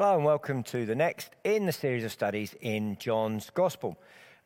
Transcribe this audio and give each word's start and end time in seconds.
Hello 0.00 0.14
and 0.14 0.24
welcome 0.24 0.62
to 0.62 0.86
the 0.86 0.94
next 0.94 1.34
in 1.42 1.66
the 1.66 1.72
series 1.72 2.04
of 2.04 2.12
studies 2.12 2.54
in 2.60 2.96
John's 3.00 3.50
Gospel. 3.50 3.98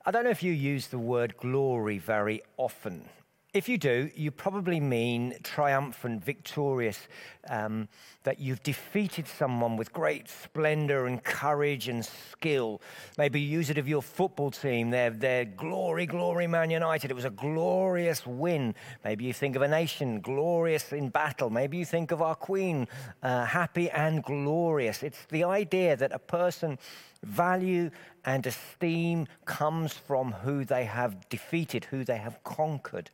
I 0.03 0.11
don't 0.11 0.25
know 0.25 0.31
if 0.31 0.43
you 0.43 0.51
use 0.51 0.87
the 0.87 0.97
word 0.97 1.37
glory 1.37 1.99
very 1.99 2.41
often. 2.57 3.05
If 3.55 3.69
you 3.69 3.77
do, 3.77 4.11
you 4.15 4.31
probably 4.31 4.81
mean 4.81 5.35
triumphant, 5.43 6.25
victorious, 6.25 7.07
um, 7.51 7.87
that 8.23 8.41
you've 8.41 8.63
defeated 8.63 9.29
someone 9.29 9.77
with 9.77 9.93
great 9.93 10.31
splendor 10.31 11.05
and 11.05 11.23
courage 11.23 11.87
and 11.87 12.03
skill. 12.03 12.81
Maybe 13.19 13.43
use 13.43 13.69
it 13.69 13.77
of 13.77 13.87
your 13.87 14.01
football 14.01 14.51
team, 14.51 14.89
their 14.89 15.45
glory, 15.45 16.07
glory, 16.07 16.47
Man 16.47 16.71
United. 16.71 17.11
It 17.11 17.15
was 17.15 17.27
a 17.27 17.31
glorious 17.31 18.27
win. 18.27 18.75
Maybe 19.05 19.27
you 19.27 19.35
think 19.35 19.55
of 19.55 19.61
a 19.61 19.69
nation, 19.69 20.23
glorious 20.23 20.91
in 20.91 21.11
battle. 21.11 21.51
Maybe 21.51 21.77
you 21.77 21.85
think 21.85 22.11
of 22.11 22.23
our 22.23 22.35
Queen, 22.35 22.89
uh, 23.23 23.45
happy 23.45 23.91
and 23.91 24.25
glorious. 24.25 25.03
It's 25.03 25.27
the 25.27 25.45
idea 25.45 25.95
that 25.97 26.13
a 26.13 26.19
person 26.19 26.79
value 27.23 27.91
and 28.25 28.47
esteem 28.47 29.27
comes 29.45 29.93
from 29.93 30.33
who 30.33 30.65
they 30.65 30.85
have 30.85 31.29
defeated, 31.29 31.85
who 31.85 32.03
they 32.03 32.17
have 32.17 32.43
conquered. 32.45 33.11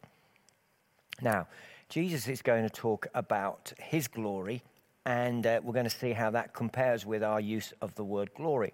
Now, 1.20 1.48
Jesus 1.88 2.28
is 2.28 2.42
going 2.42 2.62
to 2.62 2.70
talk 2.70 3.08
about 3.14 3.72
his 3.78 4.06
glory, 4.06 4.62
and 5.04 5.46
uh, 5.46 5.60
we're 5.62 5.72
going 5.72 5.84
to 5.84 5.91
see 5.91 6.12
how 6.12 6.30
that 6.30 6.54
compares 6.54 7.04
with 7.04 7.24
our 7.24 7.41
use 7.41 7.72
of 7.80 7.94
the 7.96 8.04
word 8.04 8.30
glory. 8.34 8.72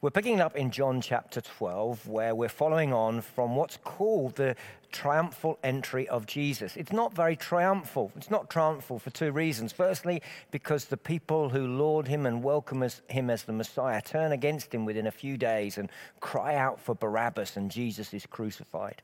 We're 0.00 0.10
picking 0.10 0.40
up 0.40 0.56
in 0.56 0.70
John 0.70 1.02
chapter 1.02 1.42
12, 1.42 2.08
where 2.08 2.34
we're 2.34 2.48
following 2.48 2.94
on 2.94 3.20
from 3.20 3.56
what's 3.56 3.76
called 3.76 4.36
the 4.36 4.56
triumphal 4.90 5.58
entry 5.62 6.08
of 6.08 6.26
Jesus. 6.26 6.76
It's 6.76 6.92
not 6.92 7.14
very 7.14 7.36
triumphal. 7.36 8.10
It's 8.16 8.30
not 8.30 8.48
triumphal 8.48 8.98
for 8.98 9.10
two 9.10 9.32
reasons. 9.32 9.72
Firstly, 9.72 10.22
because 10.50 10.86
the 10.86 10.96
people 10.96 11.50
who 11.50 11.66
laud 11.66 12.08
him 12.08 12.24
and 12.24 12.42
welcome 12.42 12.86
him 13.08 13.28
as 13.28 13.42
the 13.42 13.52
Messiah 13.52 14.00
turn 14.00 14.32
against 14.32 14.72
him 14.72 14.86
within 14.86 15.06
a 15.06 15.10
few 15.10 15.36
days 15.36 15.76
and 15.76 15.90
cry 16.20 16.54
out 16.54 16.80
for 16.80 16.94
Barabbas, 16.94 17.56
and 17.58 17.70
Jesus 17.70 18.14
is 18.14 18.24
crucified. 18.24 19.02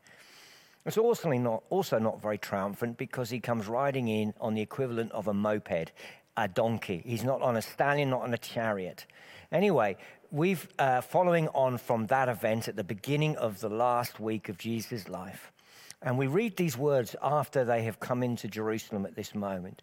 It's 0.91 0.99
also 0.99 1.31
not, 1.31 1.63
also 1.71 2.01
not 2.01 2.21
very 2.21 2.37
triumphant 2.37 2.97
because 2.99 3.31
he 3.31 3.39
comes 3.39 3.69
riding 3.69 4.09
in 4.09 4.35
on 4.41 4.55
the 4.55 4.61
equivalent 4.61 5.13
of 5.13 5.29
a 5.29 5.33
moped, 5.33 5.93
a 6.37 6.49
donkey. 6.49 7.01
He's 7.07 7.23
not 7.23 7.41
on 7.43 7.57
a 7.57 7.63
stallion, 7.63 8.11
not 8.11 8.23
on 8.23 8.35
a 8.35 8.39
chariot. 8.39 9.07
Anyway, 9.53 9.99
we've 10.33 10.67
uh, 10.81 11.01
following 11.01 11.47
on 11.51 11.79
from 11.79 12.09
that 12.09 12.29
event 12.29 12.67
at 12.67 12.75
the 12.75 12.83
beginning 12.83 13.37
of 13.37 13.61
the 13.61 13.69
last 13.69 14.19
week 14.19 14.49
of 14.49 14.59
Jesus' 14.59 15.09
life. 15.09 15.53
And 16.03 16.19
we 16.19 16.27
read 16.27 16.57
these 16.57 16.77
words 16.77 17.15
after 17.23 17.65
they 17.65 17.85
have 17.85 18.01
come 18.01 18.25
into 18.25 18.49
Jerusalem 18.49 19.07
at 19.07 19.15
this 19.15 19.33
moment. 19.33 19.83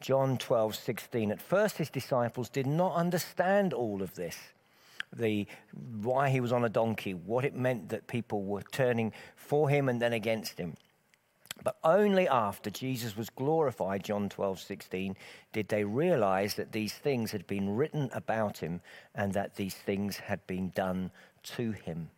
John 0.00 0.38
12, 0.38 0.74
16. 0.74 1.30
At 1.30 1.40
first, 1.40 1.78
his 1.78 1.88
disciples 1.88 2.48
did 2.48 2.66
not 2.66 2.96
understand 2.96 3.72
all 3.72 4.02
of 4.02 4.16
this 4.16 4.36
the 5.14 5.46
why 6.02 6.30
he 6.30 6.40
was 6.40 6.52
on 6.52 6.64
a 6.64 6.68
donkey, 6.68 7.14
what 7.14 7.44
it 7.44 7.54
meant 7.54 7.88
that 7.90 8.06
people 8.06 8.44
were 8.44 8.62
turning 8.72 9.12
for 9.36 9.68
him 9.68 9.88
and 9.88 10.00
then 10.00 10.12
against 10.12 10.58
him. 10.58 10.76
But 11.62 11.76
only 11.82 12.28
after 12.28 12.70
Jesus 12.70 13.16
was 13.16 13.30
glorified, 13.30 14.04
John 14.04 14.28
12, 14.28 14.60
16, 14.60 15.16
did 15.52 15.68
they 15.68 15.82
realize 15.82 16.54
that 16.54 16.70
these 16.72 16.94
things 16.94 17.32
had 17.32 17.46
been 17.46 17.74
written 17.74 18.10
about 18.12 18.58
him 18.58 18.80
and 19.14 19.32
that 19.34 19.56
these 19.56 19.74
things 19.74 20.18
had 20.18 20.46
been 20.46 20.70
done 20.70 21.10
to 21.56 21.72
him 21.72 22.10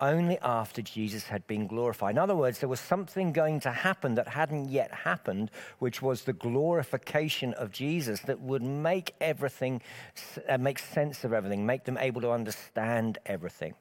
only 0.00 0.38
after 0.40 0.82
Jesus 0.82 1.24
had 1.24 1.46
been 1.46 1.66
glorified. 1.66 2.14
In 2.14 2.18
other 2.18 2.36
words, 2.36 2.60
there 2.60 2.68
was 2.68 2.80
something 2.80 3.32
going 3.32 3.60
to 3.60 3.70
happen 3.70 4.14
that 4.14 4.28
hadn't 4.28 4.68
yet 4.68 4.92
happened, 4.92 5.50
which 5.78 6.00
was 6.00 6.22
the 6.22 6.32
glorification 6.32 7.52
of 7.54 7.72
Jesus 7.72 8.20
that 8.20 8.40
would 8.40 8.62
make 8.62 9.14
everything, 9.20 9.82
uh, 10.48 10.58
make 10.58 10.78
sense 10.78 11.24
of 11.24 11.32
everything, 11.32 11.66
make 11.66 11.84
them 11.84 11.98
able 11.98 12.20
to 12.20 12.30
understand 12.30 13.18
everything. 13.26 13.74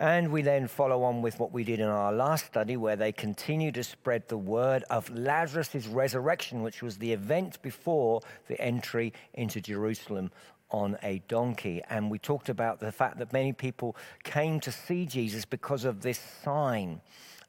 And 0.00 0.30
we 0.30 0.42
then 0.42 0.68
follow 0.68 1.02
on 1.02 1.22
with 1.22 1.40
what 1.40 1.52
we 1.52 1.64
did 1.64 1.80
in 1.80 1.88
our 1.88 2.12
last 2.12 2.46
study, 2.46 2.76
where 2.76 2.94
they 2.94 3.10
continue 3.10 3.72
to 3.72 3.82
spread 3.82 4.28
the 4.28 4.38
word 4.38 4.84
of 4.90 5.10
Lazarus' 5.10 5.88
resurrection, 5.88 6.62
which 6.62 6.82
was 6.82 6.98
the 6.98 7.12
event 7.12 7.60
before 7.62 8.20
the 8.46 8.60
entry 8.60 9.12
into 9.34 9.60
Jerusalem 9.60 10.30
on 10.70 10.98
a 11.02 11.22
donkey. 11.28 11.82
And 11.88 12.10
we 12.10 12.18
talked 12.18 12.48
about 12.48 12.80
the 12.80 12.92
fact 12.92 13.18
that 13.18 13.32
many 13.32 13.52
people 13.52 13.96
came 14.24 14.60
to 14.60 14.72
see 14.72 15.06
Jesus 15.06 15.44
because 15.44 15.84
of 15.84 16.02
this 16.02 16.20
sign. 16.42 17.00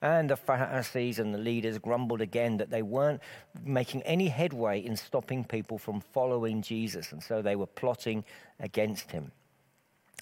And 0.02 0.30
the 0.30 0.38
Pharisees 0.38 1.20
and 1.20 1.34
the 1.34 1.40
leaders 1.40 1.78
grumbled 1.78 2.22
again 2.22 2.58
that 2.58 2.70
they 2.70 2.82
weren't 2.82 3.22
making 3.66 4.02
any 4.04 4.30
headway 4.30 4.80
in 4.80 4.96
stopping 4.96 5.44
people 5.44 5.78
from 5.78 6.00
following 6.00 6.62
Jesus. 6.62 7.12
And 7.12 7.22
so 7.22 7.42
they 7.42 7.58
were 7.58 7.68
plotting 7.68 8.24
against 8.60 9.12
him. 9.12 9.32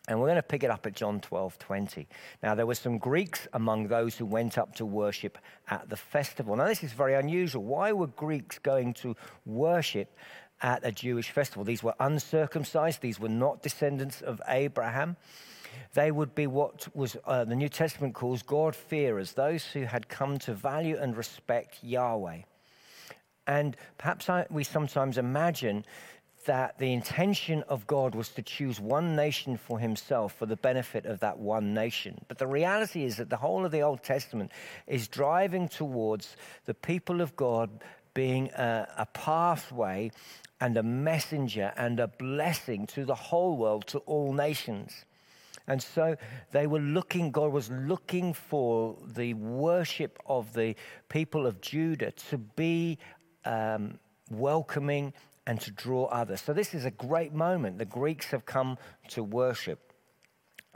And 0.08 0.20
we're 0.20 0.28
going 0.28 0.38
to 0.38 0.44
pick 0.44 0.64
it 0.64 0.72
up 0.72 0.86
at 0.86 0.94
John 0.94 1.20
12 1.20 1.60
20. 1.60 2.08
Now, 2.42 2.56
there 2.56 2.66
were 2.66 2.76
some 2.76 2.98
Greeks 2.98 3.46
among 3.54 3.90
those 3.90 4.16
who 4.16 4.26
went 4.26 4.58
up 4.58 4.74
to 4.76 4.86
worship 4.86 5.38
at 5.70 5.90
the 5.90 5.98
festival. 5.98 6.56
Now, 6.56 6.66
this 6.66 6.82
is 6.82 6.94
very 6.94 7.16
unusual. 7.16 7.64
Why 7.64 7.92
were 7.92 8.08
Greeks 8.08 8.58
going 8.58 8.94
to 8.96 9.16
worship 9.46 10.16
at 10.62 10.86
a 10.86 10.92
Jewish 10.92 11.32
festival. 11.32 11.64
These 11.64 11.84
were 11.84 11.96
uncircumcised, 12.00 13.02
these 13.02 13.20
were 13.20 13.30
not 13.30 13.62
descendants 13.62 14.22
of 14.22 14.42
Abraham. 14.48 15.18
They 15.94 16.12
would 16.12 16.34
be 16.36 16.48
what 16.48 16.88
was 16.96 17.18
uh, 17.26 17.46
the 17.46 17.56
New 17.56 17.70
Testament 17.70 18.14
calls 18.14 18.42
God-fearers, 18.42 19.34
those 19.34 19.66
who 19.66 19.84
had 19.84 20.10
come 20.10 20.40
to 20.40 20.54
value 20.54 20.98
and 21.00 21.16
respect 21.16 21.78
Yahweh. 21.84 22.42
And 23.46 23.78
perhaps 23.98 24.30
I, 24.30 24.46
we 24.50 24.64
sometimes 24.64 25.18
imagine 25.18 25.86
that 26.46 26.78
the 26.80 26.94
intention 26.94 27.64
of 27.64 27.86
God 27.88 28.16
was 28.16 28.30
to 28.30 28.42
choose 28.42 28.80
one 28.80 29.16
nation 29.16 29.58
for 29.58 29.80
himself 29.80 30.34
for 30.34 30.46
the 30.46 30.56
benefit 30.56 31.06
of 31.06 31.20
that 31.20 31.38
one 31.38 31.74
nation. 31.74 32.24
But 32.28 32.38
the 32.38 32.48
reality 32.48 33.04
is 33.04 33.18
that 33.18 33.30
the 33.30 33.38
whole 33.38 33.66
of 33.66 33.72
the 33.72 33.82
Old 33.82 34.02
Testament 34.02 34.52
is 34.88 35.08
driving 35.08 35.68
towards 35.68 36.38
the 36.66 36.74
people 36.74 37.22
of 37.22 37.36
God 37.36 37.70
being 38.14 38.50
a, 38.52 38.88
a 38.98 39.06
pathway 39.08 40.12
and 40.60 40.78
a 40.78 40.84
messenger 40.84 41.74
and 41.78 42.00
a 42.00 42.08
blessing 42.08 42.88
to 42.88 43.06
the 43.06 43.16
whole 43.16 43.58
world, 43.58 43.86
to 43.88 44.00
all 44.00 44.34
nations. 44.34 45.06
And 45.68 45.82
so 45.84 46.16
they 46.52 46.66
were 46.66 46.80
looking, 46.80 47.32
God 47.32 47.52
was 47.52 47.70
looking 47.70 48.34
for 48.34 48.96
the 49.06 49.34
worship 49.34 50.18
of 50.26 50.54
the 50.54 50.76
people 51.10 51.46
of 51.46 51.60
Judah 51.62 52.12
to 52.30 52.38
be 52.38 52.98
um, 53.44 54.00
welcoming 54.30 55.14
and 55.46 55.60
to 55.62 55.72
draw 55.72 56.06
others. 56.06 56.42
So 56.42 56.54
this 56.54 56.74
is 56.74 56.86
a 56.86 56.92
great 56.92 57.34
moment. 57.34 57.78
The 57.78 57.86
Greeks 57.86 58.28
have 58.28 58.46
come 58.46 58.78
to 59.10 59.24
worship. 59.24 59.87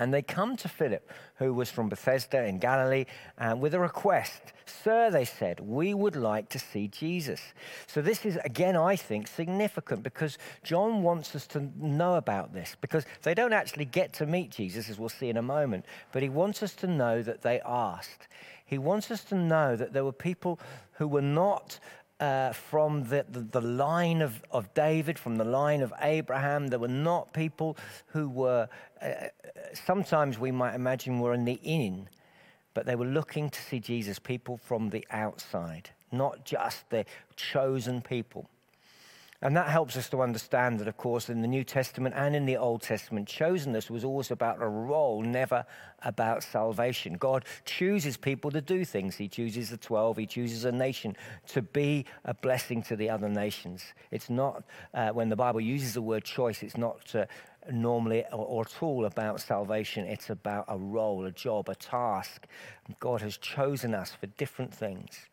And 0.01 0.12
they 0.12 0.23
come 0.23 0.57
to 0.57 0.67
Philip, 0.67 1.12
who 1.35 1.53
was 1.53 1.69
from 1.69 1.88
Bethsaida 1.88 2.44
in 2.45 2.57
Galilee, 2.57 3.06
uh, 3.38 3.56
with 3.56 3.75
a 3.75 3.79
request. 3.79 4.41
Sir, 4.66 5.12
they 5.12 5.25
said, 5.25 5.59
we 5.59 5.94
would 5.94 6.16
like 6.16 6.50
to 6.50 6.57
see 6.57 6.88
Jesus. 6.88 7.39
So, 7.85 8.01
this 8.01 8.25
is, 8.25 8.35
again, 8.38 8.75
I 8.75 8.95
think, 8.95 9.28
significant 9.28 10.01
because 10.01 10.40
John 10.63 11.03
wants 11.03 11.35
us 11.35 11.45
to 11.50 11.69
know 11.78 12.16
about 12.16 12.51
this 12.51 12.75
because 12.81 13.06
they 13.22 13.35
don't 13.35 13.53
actually 13.53 13.85
get 13.85 14.11
to 14.13 14.25
meet 14.25 14.50
Jesus, 14.50 14.90
as 14.90 14.97
we'll 14.97 15.07
see 15.07 15.29
in 15.29 15.38
a 15.38 15.44
moment, 15.44 15.85
but 16.11 16.23
he 16.23 16.29
wants 16.29 16.63
us 16.63 16.73
to 16.78 16.88
know 16.88 17.22
that 17.22 17.44
they 17.44 17.61
asked. 17.63 18.28
He 18.66 18.79
wants 18.79 19.11
us 19.11 19.23
to 19.25 19.35
know 19.35 19.75
that 19.75 19.94
there 19.94 20.03
were 20.03 20.11
people 20.11 20.59
who 20.94 21.07
were 21.07 21.22
not 21.22 21.79
uh, 22.22 22.54
from 22.54 23.04
the, 23.06 23.26
the, 23.30 23.40
the, 23.40 23.62
line 23.62 24.22
of, 24.22 24.44
of 24.52 24.72
David, 24.76 25.18
from 25.18 25.38
the 25.38 25.44
line 25.44 25.82
of 25.82 25.92
Abraham. 26.02 26.68
There 26.68 26.80
were 26.80 26.88
not 26.88 27.34
people 27.34 27.76
who 28.08 28.30
were, 28.30 28.70
uh, 29.02 29.12
sometimes 29.74 30.38
we 30.38 30.52
might 30.52 30.76
imagine, 30.76 31.20
were 31.20 31.34
in 31.34 31.46
the 31.46 31.59
inn, 31.64 32.08
but 32.76 32.86
they 32.86 32.96
were 32.96 33.08
looking 33.08 33.50
to 33.50 33.62
see 33.62 33.80
Jesus, 33.80 34.20
people 34.20 34.58
from 34.58 34.92
the 34.92 35.06
outside, 35.09 35.90
not 36.12 36.46
just 36.46 36.88
the 36.92 37.06
chosen 37.36 38.02
people. 38.02 38.48
And 39.44 39.57
that 39.57 39.69
helps 39.69 39.97
us 39.97 40.07
to 40.09 40.22
understand 40.22 40.79
that, 40.79 40.88
of 40.88 40.97
course, 40.97 41.28
in 41.28 41.41
the 41.41 41.47
New 41.47 41.64
Testament 41.64 42.14
and 42.16 42.35
in 42.35 42.46
the 42.46 42.58
Old 42.58 42.84
Testament, 42.84 43.28
chosenness 43.28 43.90
was 43.90 44.03
always 44.03 44.29
about 44.29 44.61
a 44.61 44.67
role, 44.67 45.23
never 45.23 45.66
about 46.03 46.43
salvation. 46.43 47.16
God 47.16 47.46
chooses 47.66 48.17
people 48.17 48.52
to 48.52 48.61
do 48.61 48.85
things. 48.85 49.16
He 49.16 49.28
chooses 49.28 49.72
the 49.72 49.78
12, 49.78 50.17
He 50.17 50.26
chooses 50.28 50.66
a 50.66 50.72
nation 50.72 51.16
to 51.47 51.64
be 51.64 52.05
a 52.26 52.35
blessing 52.35 52.84
to 52.84 52.96
the 52.96 53.09
other 53.09 53.29
nations. 53.29 53.84
It's 54.11 54.29
not, 54.29 54.64
uh, 54.93 55.09
when 55.09 55.29
the 55.29 55.35
Bible 55.35 55.61
uses 55.61 55.96
the 55.96 56.03
word 56.03 56.23
choice, 56.23 56.61
it's 56.61 56.78
not 56.78 57.16
uh, 57.16 57.26
normally 57.72 58.23
or, 58.32 58.46
or 58.46 58.61
at 58.61 58.84
all 58.84 59.05
about 59.05 59.41
salvation. 59.41 60.05
It's 60.05 60.29
about 60.29 60.66
a 60.67 60.78
role, 60.78 61.26
a 61.26 61.32
job, 61.32 61.67
a 61.67 61.76
task. 61.76 62.46
God 62.99 63.22
has 63.22 63.38
chosen 63.38 63.96
us 63.96 64.11
for 64.11 64.28
different 64.28 64.72
things. 64.72 65.30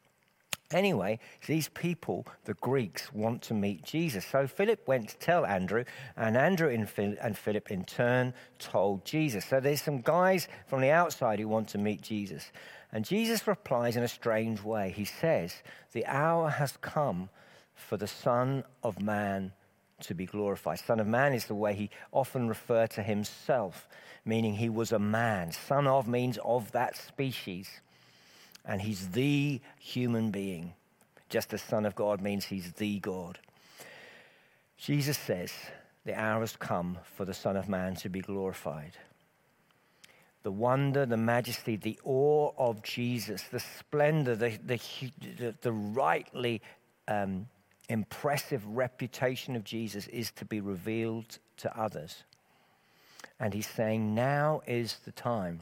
Anyway, 0.70 1.18
these 1.46 1.68
people, 1.68 2.26
the 2.44 2.52
Greeks, 2.54 3.10
want 3.14 3.40
to 3.40 3.54
meet 3.54 3.82
Jesus. 3.82 4.26
So 4.26 4.46
Philip 4.46 4.86
went 4.86 5.08
to 5.08 5.16
tell 5.16 5.46
Andrew, 5.46 5.84
and 6.14 6.36
Andrew 6.36 6.68
and 6.68 7.38
Philip 7.38 7.70
in 7.70 7.84
turn 7.84 8.34
told 8.58 9.04
Jesus. 9.06 9.46
So 9.46 9.60
there's 9.60 9.80
some 9.80 10.02
guys 10.02 10.46
from 10.66 10.82
the 10.82 10.90
outside 10.90 11.38
who 11.38 11.48
want 11.48 11.68
to 11.68 11.78
meet 11.78 12.02
Jesus. 12.02 12.52
And 12.92 13.04
Jesus 13.04 13.46
replies 13.46 13.96
in 13.96 14.02
a 14.02 14.08
strange 14.08 14.62
way. 14.62 14.92
He 14.94 15.06
says, 15.06 15.54
The 15.92 16.04
hour 16.04 16.50
has 16.50 16.76
come 16.76 17.30
for 17.74 17.96
the 17.96 18.06
Son 18.06 18.64
of 18.82 19.00
Man 19.00 19.52
to 20.00 20.14
be 20.14 20.26
glorified. 20.26 20.80
Son 20.80 21.00
of 21.00 21.06
Man 21.06 21.32
is 21.32 21.46
the 21.46 21.54
way 21.54 21.74
he 21.74 21.90
often 22.12 22.46
referred 22.46 22.90
to 22.90 23.02
himself, 23.02 23.88
meaning 24.24 24.54
he 24.54 24.68
was 24.68 24.92
a 24.92 24.98
man. 24.98 25.52
Son 25.52 25.86
of 25.86 26.06
means 26.06 26.38
of 26.44 26.72
that 26.72 26.96
species. 26.96 27.80
And 28.64 28.80
he's 28.80 29.08
the 29.08 29.60
human 29.78 30.30
being, 30.30 30.74
just 31.28 31.52
as 31.54 31.62
Son 31.62 31.86
of 31.86 31.94
God 31.94 32.20
means 32.20 32.44
he's 32.44 32.72
the 32.72 32.98
God. 33.00 33.38
Jesus 34.76 35.18
says, 35.18 35.52
The 36.04 36.18
hour 36.18 36.40
has 36.40 36.56
come 36.56 36.98
for 37.16 37.24
the 37.24 37.34
Son 37.34 37.56
of 37.56 37.68
Man 37.68 37.96
to 37.96 38.08
be 38.08 38.20
glorified. 38.20 38.92
The 40.42 40.52
wonder, 40.52 41.04
the 41.04 41.16
majesty, 41.16 41.76
the 41.76 41.98
awe 42.04 42.52
of 42.56 42.82
Jesus, 42.82 43.42
the 43.44 43.60
splendor, 43.60 44.36
the, 44.36 44.58
the, 44.64 44.80
the, 45.38 45.54
the 45.60 45.72
rightly 45.72 46.62
um, 47.08 47.48
impressive 47.88 48.64
reputation 48.66 49.56
of 49.56 49.64
Jesus 49.64 50.06
is 50.08 50.30
to 50.32 50.44
be 50.44 50.60
revealed 50.60 51.38
to 51.58 51.78
others. 51.78 52.22
And 53.40 53.54
he's 53.54 53.68
saying, 53.68 54.14
now 54.14 54.62
is 54.66 54.98
the 55.04 55.12
time. 55.12 55.60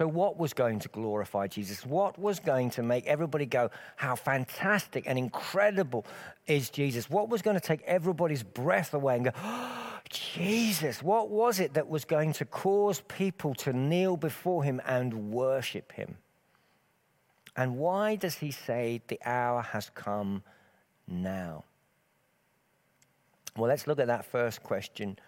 So, 0.00 0.08
what 0.08 0.38
was 0.38 0.54
going 0.54 0.78
to 0.78 0.88
glorify 0.88 1.46
Jesus? 1.46 1.84
What 1.84 2.18
was 2.18 2.40
going 2.40 2.70
to 2.70 2.82
make 2.82 3.06
everybody 3.06 3.44
go, 3.44 3.70
How 3.96 4.16
fantastic 4.16 5.04
and 5.06 5.18
incredible 5.18 6.06
is 6.46 6.70
Jesus? 6.70 7.10
What 7.10 7.28
was 7.28 7.42
going 7.42 7.60
to 7.60 7.60
take 7.60 7.82
everybody's 7.82 8.42
breath 8.42 8.94
away 8.94 9.16
and 9.16 9.26
go, 9.26 9.32
oh, 9.36 9.98
Jesus? 10.08 11.02
What 11.02 11.28
was 11.28 11.60
it 11.60 11.74
that 11.74 11.86
was 11.86 12.06
going 12.06 12.32
to 12.32 12.46
cause 12.46 13.02
people 13.08 13.52
to 13.56 13.74
kneel 13.74 14.16
before 14.16 14.64
him 14.64 14.80
and 14.86 15.30
worship 15.32 15.92
him? 15.92 16.16
And 17.54 17.76
why 17.76 18.16
does 18.16 18.36
he 18.36 18.52
say 18.52 19.02
the 19.06 19.20
hour 19.22 19.60
has 19.60 19.90
come 19.90 20.42
now? 21.06 21.64
Well, 23.54 23.68
let's 23.68 23.86
look 23.86 23.98
at 23.98 24.06
that 24.06 24.24
first 24.24 24.62
question, 24.62 25.18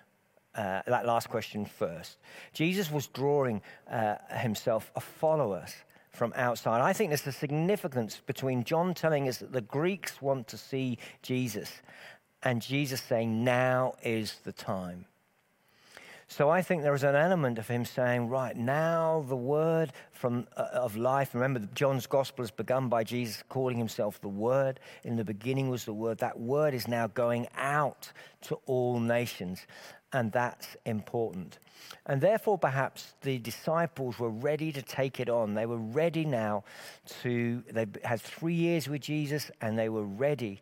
uh, 0.54 0.82
that 0.86 1.06
last 1.06 1.28
question 1.28 1.64
first. 1.64 2.18
Jesus 2.52 2.90
was 2.90 3.06
drawing 3.06 3.62
uh, 3.90 4.16
himself 4.30 4.90
a 4.96 5.00
followers 5.00 5.74
from 6.10 6.32
outside. 6.36 6.80
I 6.80 6.92
think 6.92 7.10
there's 7.10 7.26
a 7.26 7.32
significance 7.32 8.20
between 8.26 8.64
John 8.64 8.94
telling 8.94 9.28
us 9.28 9.38
that 9.38 9.52
the 9.52 9.62
Greeks 9.62 10.20
want 10.20 10.48
to 10.48 10.58
see 10.58 10.98
Jesus 11.22 11.70
and 12.42 12.60
Jesus 12.60 13.00
saying, 13.00 13.44
now 13.44 13.94
is 14.02 14.40
the 14.44 14.52
time. 14.52 15.06
So 16.28 16.48
I 16.48 16.62
think 16.62 16.82
there 16.82 16.94
is 16.94 17.02
an 17.02 17.14
element 17.14 17.58
of 17.58 17.68
him 17.68 17.84
saying, 17.84 18.28
right, 18.28 18.56
now 18.56 19.22
the 19.28 19.36
word 19.36 19.92
from, 20.12 20.46
uh, 20.56 20.68
of 20.72 20.96
life. 20.96 21.34
Remember, 21.34 21.60
John's 21.74 22.06
gospel 22.06 22.42
is 22.42 22.50
begun 22.50 22.88
by 22.88 23.04
Jesus 23.04 23.42
calling 23.50 23.76
himself 23.76 24.18
the 24.20 24.28
Word. 24.28 24.80
In 25.04 25.16
the 25.16 25.24
beginning 25.24 25.68
was 25.68 25.84
the 25.84 25.92
Word. 25.92 26.18
That 26.18 26.40
word 26.40 26.72
is 26.72 26.88
now 26.88 27.08
going 27.08 27.48
out 27.54 28.10
to 28.42 28.58
all 28.64 28.98
nations, 28.98 29.66
and 30.12 30.32
that's 30.32 30.76
important. 30.84 31.58
And 32.06 32.20
therefore, 32.20 32.58
perhaps 32.58 33.14
the 33.22 33.38
disciples 33.38 34.18
were 34.18 34.30
ready 34.30 34.72
to 34.72 34.82
take 34.82 35.20
it 35.20 35.28
on. 35.28 35.54
They 35.54 35.66
were 35.66 35.78
ready 35.78 36.24
now 36.24 36.64
to, 37.22 37.62
they 37.70 37.86
had 38.04 38.20
three 38.20 38.54
years 38.54 38.88
with 38.88 39.02
Jesus, 39.02 39.50
and 39.60 39.78
they 39.78 39.88
were 39.88 40.04
ready 40.04 40.60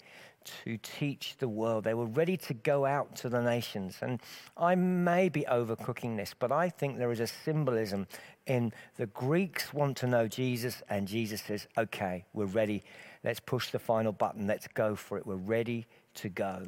to 0.64 0.78
teach 0.78 1.36
the 1.38 1.48
world. 1.48 1.84
They 1.84 1.94
were 1.94 2.06
ready 2.06 2.36
to 2.38 2.54
go 2.54 2.86
out 2.86 3.14
to 3.16 3.28
the 3.28 3.42
nations. 3.42 3.98
And 4.00 4.20
I 4.56 4.74
may 4.74 5.28
be 5.28 5.42
overcooking 5.42 6.16
this, 6.16 6.34
but 6.38 6.50
I 6.50 6.70
think 6.70 6.96
there 6.96 7.12
is 7.12 7.20
a 7.20 7.26
symbolism 7.26 8.06
in 8.46 8.72
the 8.96 9.06
Greeks 9.06 9.74
want 9.74 9.96
to 9.98 10.06
know 10.06 10.26
Jesus, 10.26 10.82
and 10.88 11.06
Jesus 11.06 11.42
says, 11.42 11.66
okay, 11.76 12.24
we're 12.32 12.46
ready. 12.46 12.82
Let's 13.22 13.40
push 13.40 13.70
the 13.70 13.78
final 13.78 14.12
button. 14.12 14.46
Let's 14.46 14.66
go 14.68 14.94
for 14.94 15.18
it. 15.18 15.26
We're 15.26 15.36
ready 15.36 15.86
to 16.14 16.28
go. 16.28 16.66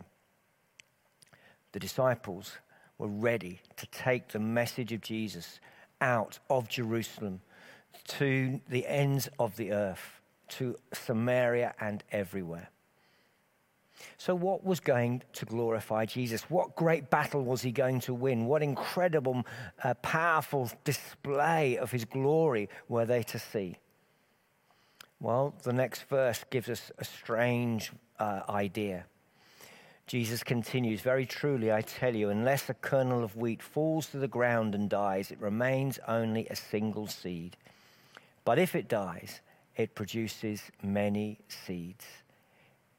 The 1.73 1.81
disciples 1.81 2.53
were 3.03 3.09
ready 3.09 3.61
to 3.77 3.85
take 3.87 4.29
the 4.29 4.39
message 4.39 4.93
of 4.93 5.01
Jesus 5.01 5.59
out 6.01 6.39
of 6.49 6.69
Jerusalem 6.69 7.41
to 8.07 8.61
the 8.69 8.87
ends 8.87 9.29
of 9.41 9.57
the 9.57 9.73
earth, 9.73 10.21
to 10.51 10.77
Samaria 10.93 11.75
and 11.81 12.05
everywhere. 12.13 12.71
So, 14.19 14.37
what 14.37 14.65
was 14.65 14.79
going 14.79 15.23
to 15.33 15.45
glorify 15.45 16.07
Jesus? 16.07 16.43
What 16.43 16.77
great 16.77 17.11
battle 17.11 17.43
was 17.43 17.61
he 17.63 17.73
going 17.73 17.99
to 18.03 18.15
win? 18.15 18.47
What 18.47 18.63
incredible, 18.63 19.45
uh, 19.83 19.95
powerful 19.95 20.71
display 20.85 21.79
of 21.79 21.91
his 21.91 22.05
glory 22.05 22.69
were 22.89 23.05
they 23.05 23.25
to 23.25 23.39
see? 23.41 23.79
Well, 25.19 25.55
the 25.65 25.73
next 25.73 26.05
verse 26.09 26.45
gives 26.51 26.69
us 26.69 26.93
a 26.99 27.05
strange 27.05 27.91
uh, 28.21 28.43
idea. 28.49 29.07
Jesus 30.07 30.43
continues, 30.43 31.01
Very 31.01 31.27
truly, 31.27 31.73
I 31.73 31.81
tell 31.81 32.15
you, 32.15 32.31
unless 32.31 32.69
a 32.69 32.75
kernel 32.75 33.23
of 33.23 33.37
wheat 33.37 33.63
falls 33.63 34.07
to 34.09 34.19
the 34.19 34.29
ground 34.29 34.75
and 34.75 34.91
dies, 34.91 35.31
it 35.31 35.41
remains 35.41 35.99
only 36.07 36.47
a 36.49 36.57
single 36.57 37.07
seed. 37.07 37.57
But 38.45 38.59
if 38.59 38.75
it 38.75 38.89
dies, 38.89 39.41
it 39.77 39.95
produces 39.95 40.63
many 40.83 41.39
seeds. 41.49 42.05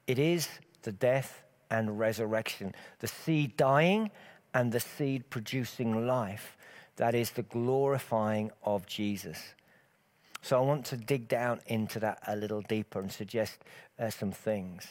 It 0.06 0.18
is 0.18 0.48
the 0.82 0.92
death 0.92 1.44
and 1.70 1.98
resurrection, 1.98 2.74
the 3.00 3.06
seed 3.06 3.56
dying 3.56 4.10
and 4.52 4.72
the 4.72 4.80
seed 4.80 5.28
producing 5.30 6.06
life. 6.06 6.56
That 6.96 7.14
is 7.14 7.30
the 7.30 7.42
glorifying 7.42 8.50
of 8.62 8.86
Jesus. 8.86 9.54
So 10.42 10.58
I 10.58 10.60
want 10.60 10.84
to 10.86 10.96
dig 10.96 11.28
down 11.28 11.60
into 11.66 11.98
that 12.00 12.18
a 12.26 12.36
little 12.36 12.60
deeper 12.62 13.00
and 13.00 13.10
suggest 13.10 13.58
uh, 13.98 14.10
some 14.10 14.30
things. 14.30 14.86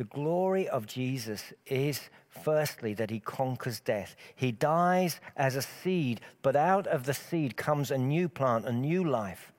The 0.00 0.04
glory 0.04 0.66
of 0.66 0.86
Jesus 0.86 1.52
is 1.66 2.08
firstly 2.30 2.94
that 2.94 3.10
he 3.10 3.20
conquers 3.20 3.80
death. 3.80 4.16
He 4.34 4.50
dies 4.50 5.20
as 5.36 5.56
a 5.56 5.60
seed, 5.60 6.22
but 6.40 6.56
out 6.56 6.86
of 6.86 7.04
the 7.04 7.12
seed 7.12 7.58
comes 7.58 7.90
a 7.90 7.98
new 7.98 8.26
plant, 8.30 8.64
a 8.64 8.72
new 8.72 9.04
life. 9.04 9.52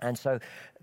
And 0.00 0.18
so 0.18 0.38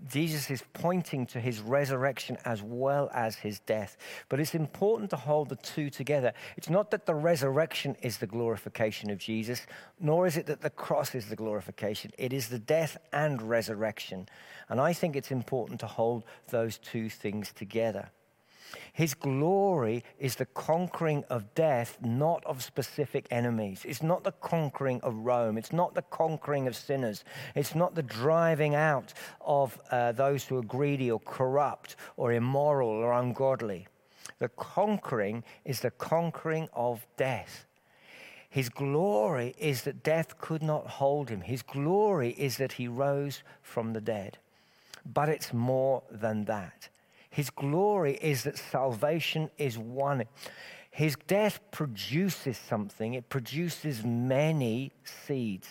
Jesus 0.08 0.50
is 0.50 0.64
pointing 0.72 1.26
to 1.26 1.38
his 1.38 1.60
resurrection 1.60 2.38
as 2.44 2.60
well 2.60 3.08
as 3.14 3.36
his 3.36 3.60
death. 3.60 3.96
But 4.28 4.40
it's 4.40 4.56
important 4.56 5.10
to 5.10 5.16
hold 5.16 5.48
the 5.48 5.54
two 5.54 5.88
together. 5.88 6.32
It's 6.56 6.68
not 6.68 6.90
that 6.90 7.06
the 7.06 7.14
resurrection 7.14 7.96
is 8.02 8.18
the 8.18 8.26
glorification 8.26 9.10
of 9.10 9.18
Jesus, 9.18 9.64
nor 10.00 10.26
is 10.26 10.36
it 10.36 10.46
that 10.46 10.62
the 10.62 10.70
cross 10.70 11.14
is 11.14 11.26
the 11.26 11.36
glorification. 11.36 12.10
It 12.18 12.32
is 12.32 12.48
the 12.48 12.58
death 12.58 12.98
and 13.12 13.40
resurrection. 13.42 14.28
And 14.68 14.80
I 14.80 14.92
think 14.92 15.14
it's 15.14 15.30
important 15.30 15.78
to 15.80 15.86
hold 15.86 16.24
those 16.48 16.78
two 16.78 17.08
things 17.08 17.52
together. 17.52 18.10
His 18.92 19.14
glory 19.14 20.04
is 20.18 20.36
the 20.36 20.46
conquering 20.46 21.24
of 21.28 21.54
death, 21.54 21.98
not 22.02 22.44
of 22.46 22.62
specific 22.62 23.26
enemies. 23.30 23.84
It's 23.84 24.02
not 24.02 24.24
the 24.24 24.32
conquering 24.32 25.00
of 25.02 25.14
Rome. 25.14 25.58
It's 25.58 25.72
not 25.72 25.94
the 25.94 26.02
conquering 26.02 26.66
of 26.66 26.74
sinners. 26.74 27.24
It's 27.54 27.74
not 27.74 27.94
the 27.94 28.02
driving 28.02 28.74
out 28.74 29.12
of 29.40 29.78
uh, 29.90 30.12
those 30.12 30.44
who 30.44 30.56
are 30.56 30.62
greedy 30.62 31.10
or 31.10 31.20
corrupt 31.20 31.96
or 32.16 32.32
immoral 32.32 32.88
or 32.88 33.12
ungodly. 33.12 33.86
The 34.38 34.48
conquering 34.48 35.44
is 35.64 35.80
the 35.80 35.90
conquering 35.90 36.68
of 36.72 37.06
death. 37.16 37.66
His 38.48 38.68
glory 38.68 39.54
is 39.58 39.82
that 39.82 40.02
death 40.02 40.38
could 40.38 40.62
not 40.62 40.86
hold 40.86 41.28
him. 41.28 41.42
His 41.42 41.62
glory 41.62 42.30
is 42.38 42.56
that 42.56 42.72
he 42.72 42.88
rose 42.88 43.42
from 43.62 43.92
the 43.92 44.00
dead. 44.00 44.38
But 45.04 45.28
it's 45.28 45.52
more 45.52 46.02
than 46.10 46.46
that. 46.46 46.88
His 47.30 47.50
glory 47.50 48.18
is 48.20 48.44
that 48.44 48.58
salvation 48.58 49.50
is 49.58 49.78
won. 49.78 50.24
His 50.90 51.16
death 51.26 51.60
produces 51.70 52.56
something, 52.56 53.14
it 53.14 53.28
produces 53.28 54.04
many 54.04 54.92
seeds. 55.04 55.68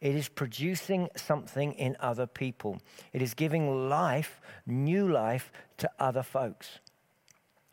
It 0.00 0.14
is 0.14 0.28
producing 0.28 1.08
something 1.16 1.72
in 1.72 1.96
other 2.00 2.26
people. 2.26 2.78
It 3.14 3.22
is 3.22 3.32
giving 3.32 3.88
life, 3.88 4.40
new 4.66 5.10
life, 5.10 5.50
to 5.78 5.90
other 5.98 6.22
folks. 6.22 6.80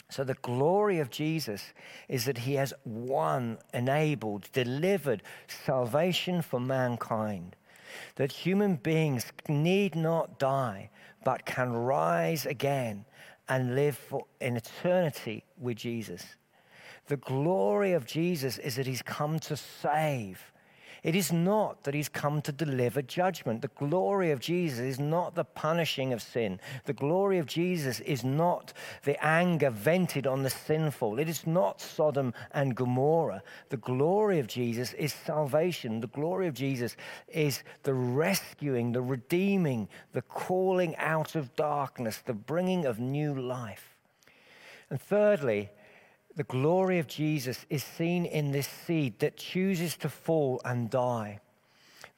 So, 0.09 0.23
the 0.23 0.35
glory 0.35 0.99
of 0.99 1.09
Jesus 1.09 1.73
is 2.07 2.25
that 2.25 2.39
he 2.39 2.53
has 2.53 2.73
won, 2.85 3.57
enabled, 3.73 4.47
delivered 4.53 5.23
salvation 5.47 6.41
for 6.41 6.59
mankind. 6.59 7.55
That 8.15 8.31
human 8.31 8.75
beings 8.75 9.31
need 9.47 9.95
not 9.95 10.39
die, 10.39 10.89
but 11.23 11.45
can 11.45 11.73
rise 11.73 12.45
again 12.45 13.05
and 13.49 13.75
live 13.75 13.97
for 13.97 14.25
in 14.39 14.57
eternity 14.57 15.43
with 15.57 15.77
Jesus. 15.77 16.23
The 17.07 17.17
glory 17.17 17.93
of 17.93 18.05
Jesus 18.05 18.57
is 18.57 18.77
that 18.77 18.87
he's 18.87 19.01
come 19.01 19.39
to 19.39 19.57
save. 19.57 20.52
It 21.03 21.15
is 21.15 21.33
not 21.33 21.83
that 21.83 21.93
he's 21.93 22.07
come 22.07 22.41
to 22.43 22.53
deliver 22.53 23.01
judgment. 23.01 23.61
The 23.61 23.67
glory 23.67 24.31
of 24.31 24.39
Jesus 24.39 24.79
is 24.79 24.99
not 24.99 25.35
the 25.35 25.43
punishing 25.43 26.13
of 26.13 26.21
sin. 26.21 26.61
The 26.85 26.93
glory 26.93 27.39
of 27.39 27.45
Jesus 27.45 27.99
is 27.99 28.23
not 28.23 28.71
the 29.03 29.21
anger 29.23 29.69
vented 29.69 30.25
on 30.25 30.43
the 30.43 30.49
sinful. 30.49 31.19
It 31.19 31.27
is 31.27 31.45
not 31.45 31.81
Sodom 31.81 32.33
and 32.51 32.73
Gomorrah. 32.73 33.43
The 33.67 33.77
glory 33.77 34.39
of 34.39 34.47
Jesus 34.47 34.93
is 34.93 35.11
salvation. 35.11 35.99
The 35.99 36.07
glory 36.07 36.47
of 36.47 36.53
Jesus 36.53 36.95
is 37.27 37.63
the 37.83 37.93
rescuing, 37.93 38.93
the 38.93 39.01
redeeming, 39.01 39.89
the 40.13 40.21
calling 40.21 40.95
out 40.95 41.35
of 41.35 41.53
darkness, 41.57 42.19
the 42.25 42.33
bringing 42.33 42.85
of 42.85 42.99
new 42.99 43.35
life. 43.35 43.97
And 44.89 45.01
thirdly, 45.01 45.69
The 46.35 46.43
glory 46.43 46.97
of 46.97 47.05
Jesus 47.05 47.65
is 47.69 47.83
seen 47.83 48.25
in 48.25 48.51
this 48.51 48.67
seed 48.67 49.19
that 49.19 49.37
chooses 49.37 49.95
to 49.97 50.09
fall 50.09 50.61
and 50.65 50.89
die. 50.89 51.39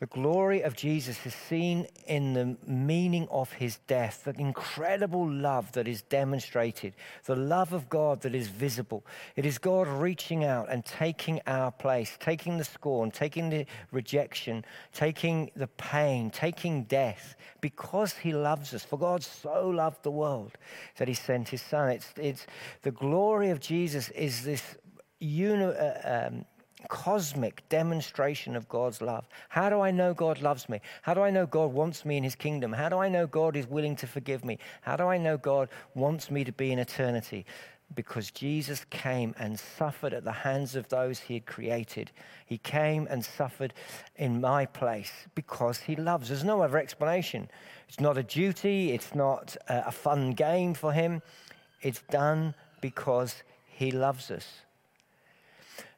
The 0.01 0.07
glory 0.07 0.61
of 0.61 0.75
Jesus 0.75 1.25
is 1.25 1.33
seen 1.33 1.87
in 2.05 2.33
the 2.33 2.57
meaning 2.69 3.29
of 3.31 3.53
his 3.53 3.77
death, 3.87 4.25
the 4.25 4.35
incredible 4.37 5.25
love 5.25 5.71
that 5.71 5.87
is 5.87 6.01
demonstrated, 6.01 6.95
the 7.23 7.37
love 7.37 7.71
of 7.71 7.87
God 7.87 8.21
that 8.23 8.35
is 8.35 8.49
visible. 8.49 9.05
It 9.37 9.45
is 9.45 9.57
God 9.57 9.87
reaching 9.87 10.43
out 10.43 10.69
and 10.69 10.83
taking 10.83 11.39
our 11.47 11.71
place, 11.71 12.17
taking 12.19 12.57
the 12.57 12.65
scorn, 12.65 13.09
taking 13.09 13.49
the 13.49 13.65
rejection, 13.93 14.65
taking 14.91 15.49
the 15.55 15.67
pain, 15.67 16.29
taking 16.29 16.83
death, 16.83 17.37
because 17.61 18.11
he 18.15 18.33
loves 18.33 18.73
us. 18.73 18.83
For 18.83 18.99
God 18.99 19.23
so 19.23 19.69
loved 19.69 20.03
the 20.03 20.11
world 20.11 20.57
that 20.97 21.07
he 21.07 21.13
sent 21.13 21.47
his 21.47 21.61
son. 21.61 21.91
It's, 21.91 22.13
it's 22.17 22.47
the 22.81 22.91
glory 22.91 23.49
of 23.49 23.61
Jesus 23.61 24.09
is 24.09 24.43
this 24.43 24.75
uni, 25.21 25.63
uh, 25.63 26.27
um, 26.27 26.45
cosmic 26.87 27.67
demonstration 27.69 28.55
of 28.55 28.67
God's 28.69 29.01
love. 29.01 29.27
How 29.49 29.69
do 29.69 29.81
I 29.81 29.91
know 29.91 30.13
God 30.13 30.41
loves 30.41 30.69
me? 30.69 30.81
How 31.01 31.13
do 31.13 31.21
I 31.21 31.29
know 31.29 31.45
God 31.45 31.73
wants 31.73 32.05
me 32.05 32.17
in 32.17 32.23
his 32.23 32.35
kingdom? 32.35 32.73
How 32.73 32.89
do 32.89 32.97
I 32.97 33.09
know 33.09 33.27
God 33.27 33.55
is 33.55 33.67
willing 33.67 33.95
to 33.97 34.07
forgive 34.07 34.43
me? 34.43 34.59
How 34.81 34.95
do 34.95 35.03
I 35.03 35.17
know 35.17 35.37
God 35.37 35.69
wants 35.93 36.31
me 36.31 36.43
to 36.43 36.51
be 36.51 36.71
in 36.71 36.79
eternity? 36.79 37.45
Because 37.93 38.31
Jesus 38.31 38.85
came 38.89 39.35
and 39.37 39.59
suffered 39.59 40.13
at 40.13 40.23
the 40.23 40.31
hands 40.31 40.75
of 40.75 40.89
those 40.89 41.19
he 41.19 41.35
had 41.35 41.45
created. 41.45 42.11
He 42.45 42.57
came 42.57 43.07
and 43.09 43.23
suffered 43.23 43.73
in 44.15 44.41
my 44.41 44.65
place 44.65 45.11
because 45.35 45.79
he 45.79 45.95
loves. 45.95 46.29
There's 46.29 46.43
no 46.43 46.61
other 46.61 46.79
explanation. 46.79 47.47
It's 47.87 47.99
not 47.99 48.17
a 48.17 48.23
duty, 48.23 48.91
it's 48.91 49.13
not 49.13 49.55
uh, 49.69 49.83
a 49.85 49.91
fun 49.91 50.31
game 50.31 50.73
for 50.73 50.91
him. 50.91 51.21
It's 51.81 52.01
done 52.09 52.55
because 52.81 53.43
he 53.67 53.91
loves 53.91 54.31
us. 54.31 54.64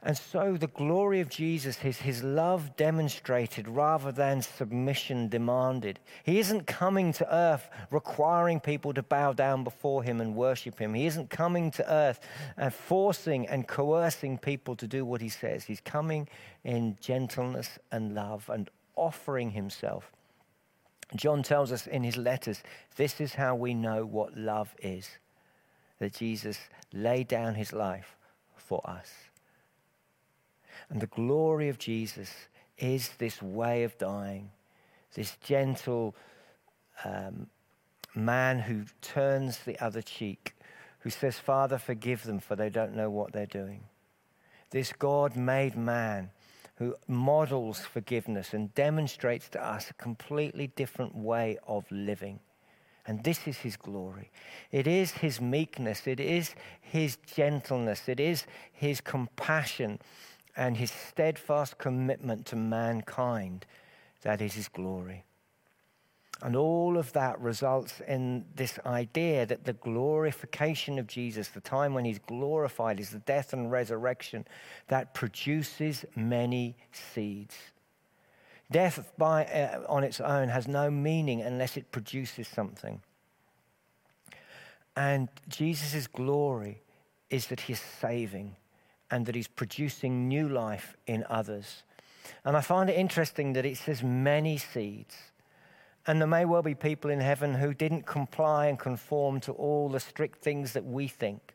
And 0.03 0.15
so 0.15 0.55
the 0.57 0.67
glory 0.67 1.21
of 1.21 1.29
Jesus 1.29 1.83
is 1.83 1.97
his 1.97 2.23
love 2.23 2.75
demonstrated 2.75 3.67
rather 3.67 4.11
than 4.11 4.43
submission 4.43 5.27
demanded. 5.27 5.99
He 6.23 6.39
isn't 6.39 6.67
coming 6.67 7.11
to 7.13 7.35
earth 7.35 7.67
requiring 7.89 8.59
people 8.59 8.93
to 8.93 9.01
bow 9.01 9.33
down 9.33 9.63
before 9.63 10.03
him 10.03 10.21
and 10.21 10.35
worship 10.35 10.77
him. 10.77 10.93
He 10.93 11.07
isn't 11.07 11.31
coming 11.31 11.71
to 11.71 11.91
earth 11.91 12.19
and 12.57 12.71
forcing 12.71 13.47
and 13.47 13.67
coercing 13.67 14.37
people 14.37 14.75
to 14.75 14.87
do 14.87 15.03
what 15.03 15.19
he 15.19 15.29
says. 15.29 15.63
He's 15.63 15.81
coming 15.81 16.29
in 16.63 16.95
gentleness 17.01 17.79
and 17.91 18.13
love 18.13 18.49
and 18.49 18.69
offering 18.95 19.51
himself. 19.51 20.11
John 21.15 21.41
tells 21.41 21.71
us 21.71 21.87
in 21.87 22.03
his 22.03 22.17
letters 22.17 22.61
this 22.97 23.19
is 23.19 23.33
how 23.33 23.55
we 23.55 23.73
know 23.73 24.05
what 24.05 24.37
love 24.37 24.75
is 24.81 25.09
that 25.99 26.13
Jesus 26.13 26.59
laid 26.93 27.27
down 27.27 27.55
his 27.55 27.73
life 27.73 28.15
for 28.55 28.87
us. 28.87 29.11
And 30.89 31.01
the 31.01 31.07
glory 31.07 31.69
of 31.69 31.77
Jesus 31.77 32.31
is 32.77 33.09
this 33.17 33.41
way 33.41 33.83
of 33.83 33.97
dying, 33.97 34.51
this 35.13 35.37
gentle 35.43 36.15
um, 37.03 37.47
man 38.15 38.59
who 38.59 38.83
turns 39.01 39.59
the 39.59 39.83
other 39.83 40.01
cheek, 40.01 40.55
who 40.99 41.09
says, 41.09 41.37
Father, 41.37 41.77
forgive 41.77 42.23
them, 42.23 42.39
for 42.39 42.55
they 42.55 42.69
don't 42.69 42.95
know 42.95 43.09
what 43.09 43.33
they're 43.33 43.45
doing. 43.45 43.83
This 44.69 44.93
God 44.93 45.35
made 45.35 45.75
man 45.75 46.31
who 46.75 46.95
models 47.07 47.79
forgiveness 47.79 48.53
and 48.53 48.73
demonstrates 48.75 49.49
to 49.49 49.65
us 49.65 49.89
a 49.89 49.93
completely 49.95 50.67
different 50.67 51.15
way 51.15 51.57
of 51.67 51.85
living. 51.89 52.39
And 53.07 53.23
this 53.23 53.47
is 53.47 53.57
his 53.57 53.77
glory. 53.77 54.29
It 54.71 54.85
is 54.85 55.11
his 55.11 55.39
meekness. 55.39 56.05
It 56.05 56.19
is 56.19 56.53
his 56.81 57.17
gentleness. 57.25 58.09
It 58.09 58.19
is 58.19 58.45
his 58.73 58.99
compassion 59.01 59.99
and 60.57 60.75
his 60.75 60.91
steadfast 60.91 61.77
commitment 61.77 62.47
to 62.47 62.55
mankind. 62.55 63.65
That 64.23 64.41
is 64.41 64.55
his 64.55 64.67
glory. 64.67 65.23
And 66.41 66.55
all 66.55 66.97
of 66.97 67.13
that 67.13 67.39
results 67.39 68.01
in 68.07 68.45
this 68.55 68.77
idea 68.85 69.45
that 69.45 69.63
the 69.63 69.73
glorification 69.73 70.99
of 70.99 71.07
Jesus, 71.07 71.47
the 71.47 71.61
time 71.61 71.93
when 71.93 72.05
he's 72.05 72.19
glorified, 72.19 72.99
is 72.99 73.11
the 73.11 73.19
death 73.19 73.53
and 73.53 73.71
resurrection 73.71 74.45
that 74.87 75.13
produces 75.13 76.05
many 76.15 76.75
seeds. 76.91 77.55
Death 78.69 79.11
by, 79.17 79.45
uh, 79.45 79.83
on 79.87 80.03
its 80.03 80.19
own 80.19 80.49
has 80.49 80.67
no 80.67 80.91
meaning 80.91 81.41
unless 81.41 81.77
it 81.77 81.91
produces 81.91 82.47
something. 82.47 83.01
And 84.95 85.29
Jesus' 85.47 86.07
glory 86.07 86.81
is 87.29 87.47
that 87.47 87.61
he's 87.61 87.79
saving 87.79 88.55
and 89.09 89.25
that 89.25 89.35
he's 89.35 89.47
producing 89.47 90.27
new 90.27 90.47
life 90.47 90.95
in 91.05 91.25
others. 91.29 91.83
And 92.43 92.57
I 92.57 92.61
find 92.61 92.89
it 92.89 92.97
interesting 92.97 93.53
that 93.53 93.65
it 93.65 93.77
says 93.77 94.03
many 94.03 94.57
seeds. 94.57 95.15
And 96.05 96.21
there 96.21 96.27
may 96.27 96.45
well 96.45 96.61
be 96.61 96.75
people 96.75 97.11
in 97.11 97.19
heaven 97.19 97.55
who 97.55 97.73
didn't 97.73 98.05
comply 98.05 98.67
and 98.67 98.79
conform 98.79 99.39
to 99.41 99.51
all 99.53 99.89
the 99.89 99.99
strict 99.99 100.41
things 100.41 100.73
that 100.73 100.85
we 100.85 101.07
think. 101.07 101.53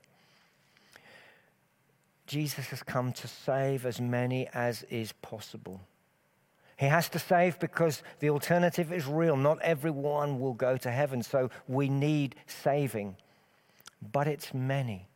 Jesus 2.26 2.66
has 2.68 2.82
come 2.82 3.12
to 3.12 3.28
save 3.28 3.85
as 3.85 4.00
many 4.00 4.49
as 4.54 4.85
is 4.85 5.12
possible. 5.12 5.80
He 6.78 6.87
has 6.87 7.09
to 7.11 7.18
save 7.18 7.59
because 7.59 8.02
the 8.21 8.30
alternative 8.30 8.92
is 8.92 9.06
real. 9.06 9.37
Not 9.37 9.61
everyone 9.62 10.40
will 10.40 10.54
go 10.54 10.76
to 10.78 10.90
heaven, 10.90 11.23
so 11.23 11.50
we 11.68 11.88
need 11.88 12.35
saving. 12.47 13.16
But 14.12 14.26
it's 14.26 14.52
many 14.52 15.09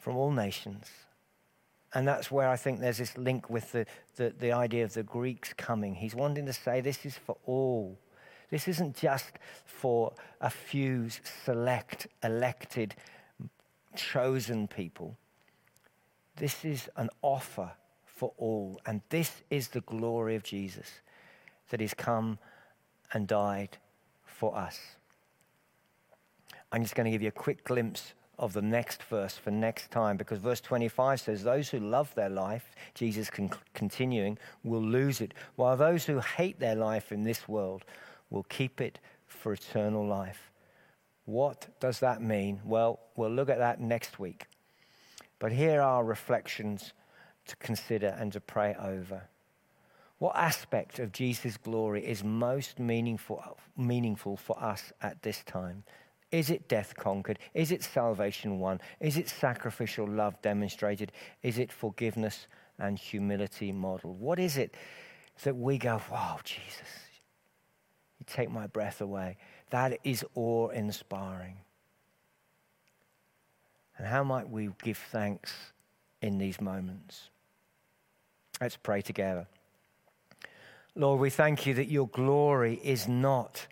from 0.00 0.16
all 0.16 0.32
nations. 0.32 0.86
And 1.94 2.08
that's 2.08 2.30
where 2.30 2.48
I 2.48 2.56
think 2.56 2.80
there's 2.80 2.98
this 2.98 3.16
link 3.16 3.50
with 3.50 3.72
the, 3.72 3.86
the, 4.16 4.32
the, 4.38 4.52
idea 4.52 4.84
of 4.84 4.94
the 4.94 5.02
Greeks 5.02 5.52
coming. 5.52 5.94
He's 5.94 6.14
wanting 6.14 6.46
to 6.46 6.52
say 6.52 6.80
this 6.80 7.04
is 7.04 7.16
for 7.16 7.36
all. 7.46 7.98
This 8.50 8.66
isn't 8.66 8.96
just 8.96 9.32
for 9.64 10.12
a 10.40 10.50
few 10.50 11.08
select, 11.44 12.06
elected, 12.22 12.94
chosen 13.94 14.66
people. 14.66 15.16
This 16.36 16.64
is 16.64 16.88
an 16.96 17.10
offer 17.22 17.72
for 18.04 18.32
all. 18.38 18.80
And 18.86 19.02
this 19.08 19.42
is 19.50 19.68
the 19.68 19.80
glory 19.82 20.36
of 20.36 20.42
Jesus 20.42 20.88
that 21.70 21.80
He's 21.80 21.94
come 21.94 22.38
and 23.12 23.26
died 23.26 23.78
for 24.24 24.56
us. 24.56 24.78
I'm 26.72 26.82
just 26.82 26.94
going 26.94 27.06
to 27.06 27.10
give 27.10 27.22
you 27.22 27.28
a 27.28 27.32
quick 27.32 27.64
glimpse 27.64 28.14
of 28.40 28.54
the 28.54 28.62
next 28.62 29.02
verse 29.04 29.36
for 29.36 29.50
next 29.50 29.90
time 29.90 30.16
because 30.16 30.38
verse 30.38 30.60
25 30.60 31.20
says, 31.20 31.44
Those 31.44 31.68
who 31.68 31.78
love 31.78 32.12
their 32.14 32.30
life, 32.30 32.74
Jesus 32.94 33.30
con- 33.30 33.50
continuing, 33.74 34.38
will 34.64 34.82
lose 34.82 35.20
it, 35.20 35.34
while 35.56 35.76
those 35.76 36.06
who 36.06 36.18
hate 36.18 36.58
their 36.58 36.74
life 36.74 37.12
in 37.12 37.22
this 37.22 37.46
world 37.46 37.84
will 38.30 38.44
keep 38.44 38.80
it 38.80 38.98
for 39.26 39.52
eternal 39.52 40.06
life. 40.06 40.50
What 41.26 41.68
does 41.78 42.00
that 42.00 42.22
mean? 42.22 42.60
Well, 42.64 42.98
we'll 43.14 43.30
look 43.30 43.50
at 43.50 43.58
that 43.58 43.80
next 43.80 44.18
week. 44.18 44.46
But 45.38 45.52
here 45.52 45.80
are 45.80 46.04
reflections 46.04 46.92
to 47.46 47.56
consider 47.56 48.16
and 48.18 48.32
to 48.32 48.40
pray 48.40 48.74
over. 48.74 49.22
What 50.18 50.36
aspect 50.36 50.98
of 50.98 51.12
Jesus' 51.12 51.56
glory 51.56 52.04
is 52.04 52.22
most 52.22 52.78
meaningful, 52.78 53.56
meaningful 53.76 54.36
for 54.36 54.62
us 54.62 54.92
at 55.02 55.22
this 55.22 55.42
time? 55.44 55.84
Is 56.32 56.50
it 56.50 56.68
death 56.68 56.94
conquered? 56.96 57.38
Is 57.54 57.72
it 57.72 57.82
salvation 57.82 58.60
won? 58.60 58.80
Is 59.00 59.16
it 59.16 59.28
sacrificial 59.28 60.06
love 60.06 60.40
demonstrated? 60.42 61.12
Is 61.42 61.58
it 61.58 61.72
forgiveness 61.72 62.46
and 62.78 62.98
humility 62.98 63.72
modeled? 63.72 64.20
What 64.20 64.38
is 64.38 64.56
it 64.56 64.74
that 65.42 65.56
we 65.56 65.78
go, 65.78 66.00
wow, 66.10 66.38
Jesus, 66.44 66.88
you 68.18 68.26
take 68.26 68.50
my 68.50 68.68
breath 68.68 69.00
away? 69.00 69.38
That 69.70 69.98
is 70.04 70.24
awe 70.34 70.68
inspiring. 70.68 71.56
And 73.98 74.06
how 74.06 74.22
might 74.22 74.48
we 74.48 74.70
give 74.82 74.98
thanks 74.98 75.52
in 76.22 76.38
these 76.38 76.60
moments? 76.60 77.28
Let's 78.60 78.76
pray 78.76 79.02
together. 79.02 79.46
Lord, 80.94 81.20
we 81.20 81.30
thank 81.30 81.66
you 81.66 81.74
that 81.74 81.90
your 81.90 82.08
glory 82.08 82.80
is 82.84 83.08
not 83.08 83.66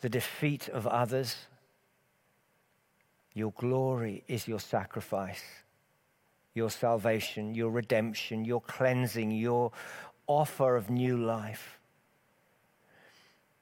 the 0.00 0.08
defeat 0.08 0.68
of 0.68 0.86
others 0.86 1.36
your 3.34 3.52
glory 3.52 4.22
is 4.28 4.46
your 4.46 4.60
sacrifice, 4.60 5.42
your 6.54 6.70
salvation, 6.70 7.54
your 7.54 7.70
redemption, 7.70 8.44
your 8.44 8.60
cleansing, 8.60 9.32
your 9.32 9.72
offer 10.28 10.76
of 10.76 10.88
new 10.88 11.16
life. 11.16 11.80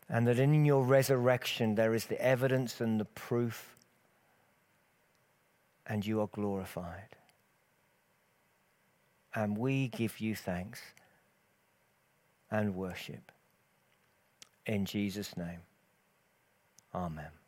And 0.09 0.27
that 0.29 0.39
in 0.39 0.67
your 0.67 0.85
resurrection 0.85 1.75
there 1.75 1.95
is 1.95 2.05
the 2.05 2.21
evidence 2.21 2.83
and 2.83 3.01
the 3.01 3.07
proof, 3.07 3.77
and 5.87 6.05
you 6.05 6.21
are 6.21 6.29
glorified. 6.29 7.17
And 9.35 9.57
we 9.57 9.89
give 9.89 10.21
you 10.21 10.37
thanks 10.37 10.83
and 12.51 12.75
worship. 12.75 13.33
In 14.67 14.85
Jesus' 14.85 15.35
name, 15.35 15.61
amen. 16.95 17.42